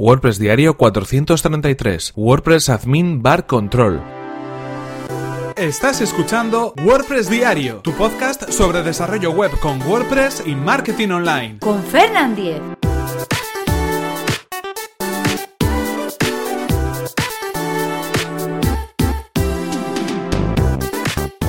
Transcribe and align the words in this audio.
WordPress 0.00 0.38
Diario 0.38 0.78
433. 0.78 2.14
WordPress 2.16 2.70
Admin 2.70 3.20
Bar 3.20 3.46
Control. 3.46 4.00
Estás 5.56 6.00
escuchando 6.00 6.72
WordPress 6.82 7.28
Diario, 7.28 7.80
tu 7.82 7.92
podcast 7.92 8.50
sobre 8.50 8.82
desarrollo 8.82 9.30
web 9.32 9.50
con 9.60 9.82
WordPress 9.82 10.44
y 10.46 10.54
marketing 10.54 11.10
online. 11.10 11.58
Con 11.58 11.82
Fernand 11.82 12.34
Diez. 12.34 12.62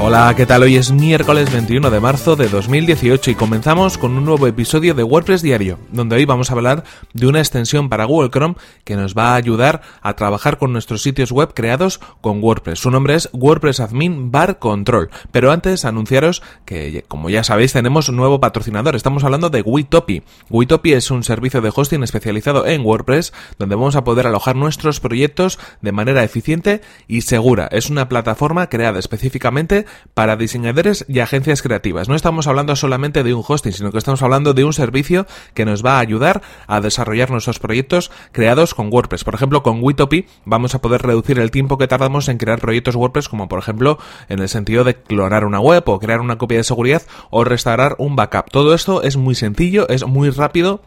Hola, 0.00 0.32
¿qué 0.36 0.46
tal? 0.46 0.62
Hoy 0.62 0.76
es 0.76 0.92
miércoles 0.92 1.52
21 1.52 1.90
de 1.90 1.98
marzo 1.98 2.36
de 2.36 2.48
2018 2.48 3.32
y 3.32 3.34
comenzamos 3.34 3.98
con 3.98 4.16
un 4.16 4.24
nuevo 4.24 4.46
episodio 4.46 4.94
de 4.94 5.02
WordPress 5.02 5.42
Diario, 5.42 5.80
donde 5.90 6.14
hoy 6.14 6.24
vamos 6.24 6.50
a 6.50 6.54
hablar 6.54 6.84
de 7.14 7.26
una 7.26 7.40
extensión 7.40 7.88
para 7.88 8.04
Google 8.04 8.30
Chrome 8.30 8.54
que 8.84 8.94
nos 8.94 9.16
va 9.18 9.32
a 9.32 9.34
ayudar 9.34 9.82
a 10.00 10.14
trabajar 10.14 10.56
con 10.56 10.72
nuestros 10.72 11.02
sitios 11.02 11.32
web 11.32 11.52
creados 11.52 12.00
con 12.20 12.42
WordPress. 12.42 12.78
Su 12.78 12.92
nombre 12.92 13.16
es 13.16 13.28
WordPress 13.32 13.80
Admin 13.80 14.30
Bar 14.30 14.60
Control. 14.60 15.10
Pero 15.32 15.50
antes, 15.50 15.84
anunciaros 15.84 16.42
que, 16.64 17.04
como 17.08 17.28
ya 17.28 17.42
sabéis, 17.42 17.72
tenemos 17.72 18.08
un 18.08 18.16
nuevo 18.16 18.38
patrocinador. 18.38 18.94
Estamos 18.94 19.24
hablando 19.24 19.50
de 19.50 19.62
Witopi. 19.62 20.22
Witopi 20.48 20.92
es 20.92 21.10
un 21.10 21.24
servicio 21.24 21.60
de 21.60 21.72
hosting 21.74 22.04
especializado 22.04 22.66
en 22.66 22.86
WordPress, 22.86 23.32
donde 23.58 23.74
vamos 23.74 23.96
a 23.96 24.04
poder 24.04 24.28
alojar 24.28 24.54
nuestros 24.54 25.00
proyectos 25.00 25.58
de 25.82 25.92
manera 25.92 26.22
eficiente 26.22 26.82
y 27.08 27.22
segura. 27.22 27.68
Es 27.72 27.90
una 27.90 28.08
plataforma 28.08 28.68
creada 28.68 29.00
específicamente 29.00 29.87
para 30.14 30.36
diseñadores 30.36 31.04
y 31.08 31.20
agencias 31.20 31.62
creativas. 31.62 32.08
No 32.08 32.14
estamos 32.14 32.46
hablando 32.46 32.74
solamente 32.76 33.22
de 33.22 33.34
un 33.34 33.44
hosting, 33.46 33.72
sino 33.72 33.92
que 33.92 33.98
estamos 33.98 34.22
hablando 34.22 34.54
de 34.54 34.64
un 34.64 34.72
servicio 34.72 35.26
que 35.54 35.64
nos 35.64 35.84
va 35.84 35.96
a 35.96 36.00
ayudar 36.00 36.42
a 36.66 36.80
desarrollar 36.80 37.30
nuestros 37.30 37.58
proyectos 37.58 38.10
creados 38.32 38.74
con 38.74 38.92
WordPress. 38.92 39.24
Por 39.24 39.34
ejemplo, 39.34 39.62
con 39.62 39.82
Witopi 39.82 40.26
vamos 40.44 40.74
a 40.74 40.80
poder 40.80 41.02
reducir 41.02 41.38
el 41.38 41.50
tiempo 41.50 41.78
que 41.78 41.88
tardamos 41.88 42.28
en 42.28 42.38
crear 42.38 42.60
proyectos 42.60 42.96
WordPress, 42.96 43.28
como 43.28 43.48
por 43.48 43.58
ejemplo 43.58 43.98
en 44.28 44.40
el 44.40 44.48
sentido 44.48 44.84
de 44.84 44.96
clonar 44.96 45.44
una 45.44 45.60
web 45.60 45.82
o 45.86 45.98
crear 45.98 46.20
una 46.20 46.38
copia 46.38 46.58
de 46.58 46.64
seguridad 46.64 47.02
o 47.30 47.44
restaurar 47.44 47.96
un 47.98 48.16
backup. 48.16 48.50
Todo 48.50 48.74
esto 48.74 49.02
es 49.02 49.16
muy 49.16 49.34
sencillo, 49.34 49.88
es 49.88 50.06
muy 50.06 50.30
rápido 50.30 50.82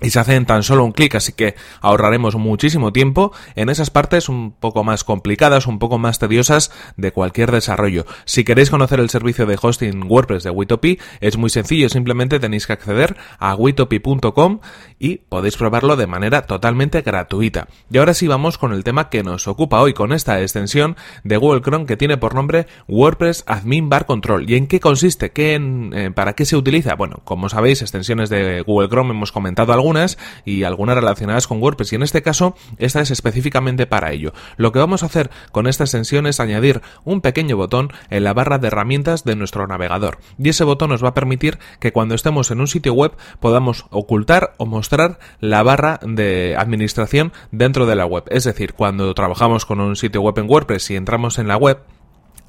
y 0.00 0.10
se 0.10 0.18
hace 0.18 0.34
en 0.34 0.44
tan 0.44 0.62
solo 0.62 0.84
un 0.84 0.92
clic, 0.92 1.14
así 1.14 1.32
que 1.32 1.54
ahorraremos 1.80 2.34
muchísimo 2.34 2.92
tiempo 2.92 3.32
en 3.54 3.68
esas 3.68 3.90
partes 3.90 4.28
un 4.28 4.52
poco 4.52 4.84
más 4.84 5.04
complicadas, 5.04 5.66
un 5.66 5.78
poco 5.78 5.98
más 5.98 6.18
tediosas 6.18 6.72
de 6.96 7.12
cualquier 7.12 7.52
desarrollo. 7.52 8.04
Si 8.24 8.44
queréis 8.44 8.70
conocer 8.70 9.00
el 9.00 9.10
servicio 9.10 9.46
de 9.46 9.58
hosting 9.60 10.04
WordPress 10.06 10.42
de 10.42 10.50
Witopi, 10.50 10.98
es 11.20 11.36
muy 11.36 11.48
sencillo, 11.48 11.88
simplemente 11.88 12.40
tenéis 12.40 12.66
que 12.66 12.72
acceder 12.72 13.16
a 13.38 13.54
witopi.com 13.54 14.60
y 14.98 15.18
podéis 15.18 15.56
probarlo 15.56 15.96
de 15.96 16.06
manera 16.06 16.42
totalmente 16.42 17.02
gratuita. 17.02 17.68
Y 17.90 17.98
ahora 17.98 18.14
sí 18.14 18.26
vamos 18.26 18.58
con 18.58 18.72
el 18.72 18.84
tema 18.84 19.08
que 19.10 19.22
nos 19.22 19.46
ocupa 19.46 19.80
hoy, 19.80 19.94
con 19.94 20.12
esta 20.12 20.40
extensión 20.40 20.96
de 21.22 21.36
Google 21.36 21.62
Chrome 21.62 21.86
que 21.86 21.96
tiene 21.96 22.16
por 22.16 22.34
nombre 22.34 22.66
WordPress 22.88 23.44
Admin 23.46 23.88
Bar 23.88 24.06
Control. 24.06 24.50
¿Y 24.50 24.56
en 24.56 24.66
qué 24.66 24.80
consiste? 24.80 25.30
¿Qué 25.30 25.54
eh, 25.54 26.10
¿Para 26.10 26.32
qué 26.32 26.44
se 26.44 26.56
utiliza? 26.56 26.94
Bueno, 26.96 27.20
como 27.24 27.48
sabéis, 27.48 27.82
extensiones 27.82 28.28
de 28.28 28.62
Google 28.62 28.88
Chrome 28.88 29.10
hemos 29.10 29.30
comentado 29.30 29.72
algunas 29.74 30.18
y 30.44 30.64
algunas 30.64 30.96
relacionadas 30.96 31.46
con 31.46 31.62
WordPress 31.62 31.92
y 31.92 31.96
en 31.96 32.02
este 32.02 32.22
caso 32.22 32.56
esta 32.78 33.00
es 33.00 33.10
específicamente 33.10 33.86
para 33.86 34.12
ello. 34.12 34.32
Lo 34.56 34.72
que 34.72 34.78
vamos 34.78 35.02
a 35.02 35.06
hacer 35.06 35.30
con 35.52 35.66
esta 35.66 35.84
extensión 35.84 36.26
es 36.26 36.40
añadir 36.40 36.82
un 37.04 37.20
pequeño 37.20 37.56
botón 37.56 37.92
en 38.10 38.24
la 38.24 38.32
barra 38.32 38.58
de 38.58 38.68
herramientas 38.68 39.24
de 39.24 39.36
nuestro 39.36 39.66
navegador 39.66 40.18
y 40.38 40.48
ese 40.48 40.64
botón 40.64 40.90
nos 40.90 41.04
va 41.04 41.08
a 41.08 41.14
permitir 41.14 41.58
que 41.80 41.92
cuando 41.92 42.14
estemos 42.14 42.50
en 42.50 42.60
un 42.60 42.66
sitio 42.66 42.94
web 42.94 43.12
podamos 43.40 43.86
ocultar 43.90 44.54
o 44.58 44.66
mostrar 44.66 45.18
la 45.40 45.62
barra 45.62 46.00
de 46.02 46.56
administración 46.58 47.32
dentro 47.50 47.86
de 47.86 47.96
la 47.96 48.06
web. 48.06 48.24
Es 48.28 48.44
decir, 48.44 48.74
cuando 48.74 49.12
trabajamos 49.14 49.66
con 49.66 49.80
un 49.80 49.96
sitio 49.96 50.22
web 50.22 50.38
en 50.38 50.48
WordPress 50.48 50.90
y 50.90 50.96
entramos 50.96 51.38
en 51.38 51.48
la 51.48 51.56
web, 51.56 51.78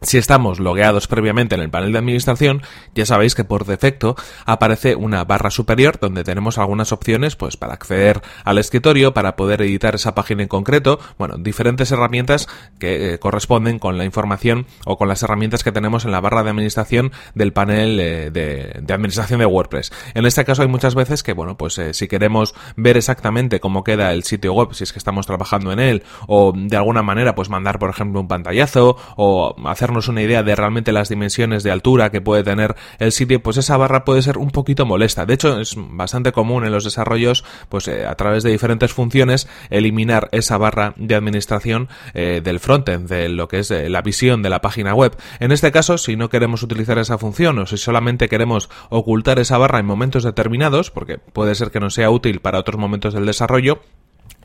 si 0.06 0.17
estamos 0.17 0.59
logueados 0.59 1.08
previamente 1.08 1.56
en 1.56 1.61
el 1.61 1.70
panel 1.70 1.92
de 1.92 1.98
administración, 1.98 2.61
ya 2.93 3.05
sabéis 3.05 3.36
que 3.36 3.43
por 3.43 3.66
defecto 3.66 4.16
aparece 4.45 4.95
una 4.95 5.23
barra 5.23 5.49
superior 5.49 5.99
donde 5.99 6.23
tenemos 6.23 6.58
algunas 6.58 6.92
opciones 6.92 7.36
pues 7.36 7.58
para 7.58 7.73
acceder 7.73 8.21
al 8.43 8.58
escritorio, 8.58 9.14
para 9.14 9.36
poder 9.36 9.61
editar 9.61 9.95
esa 9.95 10.16
página 10.16 10.43
en 10.43 10.48
concreto, 10.48 10.99
bueno, 11.17 11.38
diferentes 11.38 11.92
herramientas 11.92 12.48
que 12.80 13.14
eh, 13.14 13.20
corresponden 13.20 13.80
con 13.80 13.98
la 13.98 14.05
información 14.05 14.67
o 14.86 14.98
con 14.98 15.08
las 15.08 15.23
herramientas 15.23 15.64
que 15.64 15.71
tenemos 15.71 16.05
en 16.05 16.11
la 16.11 16.22
barra 16.22 16.43
de 16.43 16.52
administración 16.52 17.11
del 17.33 17.54
panel 17.54 17.99
eh, 17.99 18.32
de, 18.32 18.93
administración 18.93 19.39
de 19.39 19.45
WordPress. 19.45 19.92
En 20.14 20.26
este 20.26 20.45
caso 20.45 20.61
hay 20.61 20.67
muchas 20.67 20.95
veces 20.95 21.23
que, 21.23 21.33
bueno, 21.33 21.58
pues 21.58 21.77
eh, 21.77 21.93
si 21.93 22.08
queremos 22.08 22.54
ver 22.76 22.98
exactamente 22.98 23.60
cómo 23.60 23.83
queda 23.83 24.14
el 24.14 24.23
sitio 24.23 24.54
web, 24.54 24.73
si 24.73 24.83
es 24.83 24.93
que 24.93 24.99
estamos 24.99 25.26
trabajando 25.26 25.72
en 25.72 25.80
él, 25.80 26.04
o 26.27 26.54
de 26.55 26.77
alguna 26.77 27.02
manera 27.02 27.36
pues 27.36 27.49
mandar 27.49 27.80
por 27.80 27.89
ejemplo 27.89 28.22
un 28.22 28.27
pantallazo 28.27 28.98
o 29.16 29.55
hacer 29.67 29.92
una 30.08 30.22
idea 30.22 30.44
de 30.44 30.56
realmente 30.56 30.92
las 30.92 31.10
dimensiones 31.10 31.64
de 31.64 31.72
altura 31.72 32.11
que 32.11 32.22
puede 32.22 32.44
tener 32.44 32.76
el 33.00 33.11
sitio, 33.11 33.42
pues 33.42 33.58
esa 33.58 33.78
barra 33.78 34.06
puede 34.06 34.22
ser 34.22 34.38
un 34.38 34.52
poquito 34.52 34.86
molesta. 34.86 35.26
De 35.26 35.33
hecho, 35.33 35.60
es 35.60 35.76
bastante 35.78 36.32
común 36.32 36.66
en 36.66 36.72
los 36.72 36.83
desarrollos, 36.83 37.44
pues 37.70 37.88
eh, 37.88 38.05
a 38.05 38.16
través 38.16 38.44
de 38.44 38.52
diferentes 38.52 38.94
funciones, 38.94 39.48
eliminar 39.70 40.30
esa 40.32 40.58
barra 40.58 40.94
de 40.98 41.16
administración 41.16 41.89
eh, 42.14 42.42
del 42.44 42.60
frontend, 42.60 43.10
de 43.10 43.30
lo 43.30 43.48
que 43.48 43.60
es 43.60 43.72
eh, 43.72 43.89
la 43.89 44.02
visión 44.02 44.42
de 44.42 44.50
la 44.50 44.61
página 44.61 44.94
web. 44.94 45.16
En 45.39 45.52
este 45.52 45.72
caso, 45.72 45.98
si 45.98 46.16
no 46.16 46.30
queremos 46.30 46.64
utilizar 46.64 46.98
esa 46.98 47.17
función 47.17 47.60
o 47.60 47.66
si 47.66 47.78
solamente 47.78 48.30
queremos 48.30 48.70
ocultar 48.89 49.39
esa 49.39 49.58
barra 49.58 49.80
en 49.80 49.86
momentos 49.86 50.23
determinados, 50.23 50.92
porque 50.92 51.17
puede 51.17 51.55
ser 51.55 51.72
que 51.72 51.80
no 51.80 51.89
sea 51.89 52.10
útil 52.10 52.39
para 52.42 52.60
otros 52.60 52.80
momentos 52.80 53.14
del 53.14 53.26
desarrollo, 53.26 53.80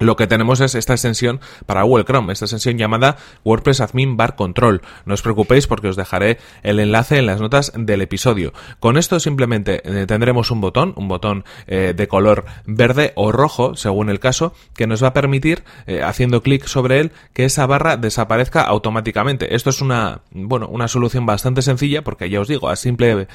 lo 0.01 0.17
que 0.17 0.27
tenemos 0.27 0.61
es 0.61 0.75
esta 0.75 0.95
extensión 0.95 1.41
para 1.67 1.83
Google 1.83 2.05
Chrome, 2.05 2.33
esta 2.33 2.47
extensión 2.47 2.79
llamada 2.79 3.19
WordPress 3.45 3.81
Admin 3.83 4.17
Bar 4.17 4.35
Control. 4.35 4.81
No 5.05 5.13
os 5.13 5.21
preocupéis 5.21 5.67
porque 5.67 5.89
os 5.89 5.97
dejaré 5.97 6.39
el 6.63 6.81
enlace 6.81 7.19
en 7.19 7.27
las 7.27 7.41
notas 7.41 7.71
del 7.77 8.01
episodio. 8.01 8.55
Con 8.81 8.97
esto 8.97 9.21
simplemente 9.21 9.83
eh, 9.85 10.07
tendremos 10.07 10.51
un 10.51 10.63
botón, 10.63 10.95
un 10.97 11.07
botón 11.07 11.45
eh, 11.67 11.93
de 11.95 12.09
color 12.09 12.47
verde 12.65 13.13
o 13.15 13.31
rojo, 13.31 13.77
según 13.77 14.09
el 14.09 14.21
caso, 14.21 14.55
que 14.75 14.87
nos 14.87 15.05
va 15.05 15.09
a 15.09 15.13
permitir, 15.13 15.65
eh, 15.87 16.03
haciendo 16.03 16.43
clic 16.43 16.65
sobre 16.65 17.01
él, 17.01 17.13
que 17.35 17.45
esa 17.45 17.67
barra 17.67 17.99
desaparezca 17.99 18.63
automáticamente. 18.63 19.55
Esto 19.55 19.69
es 19.69 19.83
una, 19.83 20.23
bueno, 20.31 20.67
una 20.69 20.89
solución 20.89 21.27
bastante 21.27 21.61
sencilla 21.61 22.03
porque 22.03 22.31
ya 22.31 22.41
os 22.41 22.49
digo, 22.49 22.71
a 22.71 22.77
simple 22.77 23.29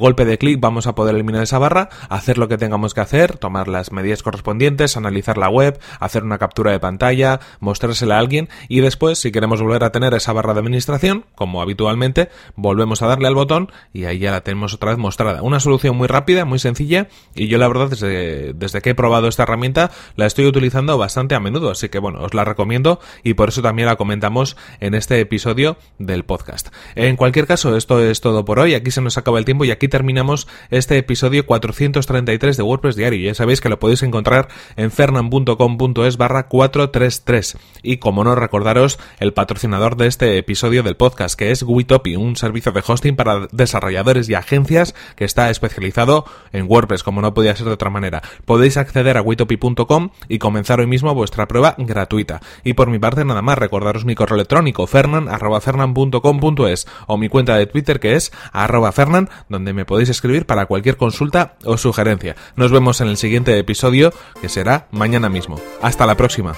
golpe 0.00 0.24
de 0.24 0.38
clic 0.38 0.58
vamos 0.58 0.88
a 0.88 0.96
poder 0.96 1.14
eliminar 1.14 1.44
esa 1.44 1.58
barra, 1.58 1.90
hacer 2.08 2.38
lo 2.38 2.48
que 2.48 2.58
tengamos 2.58 2.92
que 2.92 3.00
hacer, 3.00 3.36
tomar 3.36 3.68
las 3.68 3.92
medidas 3.92 4.24
correspondientes, 4.24 4.96
analizar 4.96 5.38
la 5.38 5.48
web, 5.48 5.78
hacer 6.08 6.24
una 6.24 6.38
captura 6.38 6.72
de 6.72 6.80
pantalla, 6.80 7.40
mostrársela 7.60 8.16
a 8.16 8.18
alguien 8.18 8.48
y 8.68 8.80
después, 8.80 9.18
si 9.18 9.30
queremos 9.30 9.62
volver 9.62 9.84
a 9.84 9.92
tener 9.92 10.14
esa 10.14 10.32
barra 10.32 10.54
de 10.54 10.60
administración, 10.60 11.24
como 11.34 11.62
habitualmente, 11.62 12.28
volvemos 12.56 13.02
a 13.02 13.06
darle 13.06 13.28
al 13.28 13.34
botón 13.34 13.70
y 13.92 14.04
ahí 14.04 14.18
ya 14.18 14.32
la 14.32 14.42
tenemos 14.42 14.74
otra 14.74 14.90
vez 14.90 14.98
mostrada. 14.98 15.42
Una 15.42 15.60
solución 15.60 15.96
muy 15.96 16.08
rápida, 16.08 16.44
muy 16.44 16.58
sencilla 16.58 17.08
y 17.34 17.48
yo 17.48 17.58
la 17.58 17.68
verdad 17.68 17.88
desde, 17.90 18.52
desde 18.54 18.80
que 18.80 18.90
he 18.90 18.94
probado 18.94 19.28
esta 19.28 19.44
herramienta 19.44 19.90
la 20.16 20.26
estoy 20.26 20.46
utilizando 20.46 20.98
bastante 20.98 21.34
a 21.34 21.40
menudo, 21.40 21.70
así 21.70 21.88
que 21.88 21.98
bueno, 21.98 22.20
os 22.22 22.34
la 22.34 22.44
recomiendo 22.44 23.00
y 23.22 23.34
por 23.34 23.50
eso 23.50 23.62
también 23.62 23.86
la 23.86 23.96
comentamos 23.96 24.56
en 24.80 24.94
este 24.94 25.20
episodio 25.20 25.76
del 25.98 26.24
podcast. 26.24 26.68
En 26.94 27.16
cualquier 27.16 27.46
caso, 27.46 27.76
esto 27.76 28.02
es 28.02 28.20
todo 28.20 28.44
por 28.44 28.58
hoy, 28.58 28.74
aquí 28.74 28.90
se 28.90 29.00
nos 29.00 29.18
acaba 29.18 29.38
el 29.38 29.44
tiempo 29.44 29.64
y 29.64 29.70
aquí 29.70 29.88
terminamos 29.88 30.48
este 30.70 30.98
episodio 30.98 31.46
433 31.46 32.56
de 32.56 32.62
WordPress 32.62 32.96
Diario. 32.96 33.24
Ya 33.24 33.34
sabéis 33.34 33.60
que 33.60 33.68
lo 33.68 33.78
podéis 33.78 34.02
encontrar 34.02 34.48
en 34.76 34.90
fernan.com 34.90 35.76
es 36.06 36.16
barra 36.16 36.48
433. 36.48 37.56
Y 37.82 37.98
como 37.98 38.24
no 38.24 38.34
recordaros 38.34 38.98
el 39.20 39.32
patrocinador 39.32 39.96
de 39.96 40.06
este 40.06 40.38
episodio 40.38 40.82
del 40.82 40.96
podcast, 40.96 41.38
que 41.38 41.50
es 41.50 41.62
Witopi, 41.62 42.16
un 42.16 42.36
servicio 42.36 42.72
de 42.72 42.82
hosting 42.86 43.16
para 43.16 43.48
desarrolladores 43.52 44.28
y 44.28 44.34
agencias 44.34 44.94
que 45.16 45.24
está 45.24 45.48
especializado 45.50 46.24
en 46.52 46.66
WordPress, 46.68 47.02
como 47.02 47.22
no 47.22 47.34
podía 47.34 47.56
ser 47.56 47.66
de 47.66 47.72
otra 47.72 47.90
manera. 47.90 48.22
Podéis 48.44 48.76
acceder 48.76 49.16
a 49.16 49.22
witopi.com 49.22 50.10
y 50.28 50.38
comenzar 50.38 50.78
hoy 50.80 50.86
mismo 50.86 51.14
vuestra 51.14 51.48
prueba 51.48 51.74
gratuita. 51.78 52.40
Y 52.64 52.74
por 52.74 52.90
mi 52.90 52.98
parte 52.98 53.24
nada 53.24 53.40
más, 53.42 53.58
recordaros 53.58 54.04
mi 54.04 54.14
correo 54.14 54.36
electrónico 54.36 54.86
fernan.fernan.com.es 54.86 56.86
o 57.06 57.16
mi 57.16 57.28
cuenta 57.28 57.56
de 57.56 57.66
Twitter 57.66 58.00
que 58.00 58.14
es 58.14 58.32
arroba 58.52 58.92
fernan, 58.92 59.28
donde 59.48 59.72
me 59.72 59.84
podéis 59.84 60.08
escribir 60.08 60.46
para 60.46 60.66
cualquier 60.66 60.96
consulta 60.96 61.56
o 61.64 61.76
sugerencia. 61.76 62.36
Nos 62.56 62.72
vemos 62.72 63.00
en 63.00 63.06
el 63.08 63.16
siguiente 63.16 63.58
episodio, 63.58 64.12
que 64.40 64.48
será 64.48 64.86
mañana 64.90 65.28
mismo. 65.28 65.60
Hasta 65.88 66.04
la 66.04 66.16
próxima. 66.16 66.52